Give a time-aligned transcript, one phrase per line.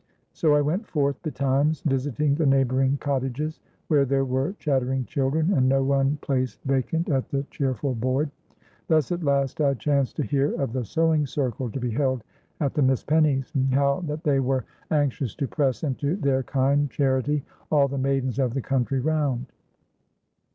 [0.33, 5.69] So I went forth betimes; visiting the neighboring cottages; where there were chattering children, and
[5.69, 8.31] no one place vacant at the cheerful board.
[8.87, 12.23] Thus at last I chanced to hear of the Sewing Circle to be held
[12.59, 16.89] at the Miss Pennies'; and how that they were anxious to press into their kind
[16.89, 19.51] charity all the maidens of the country round.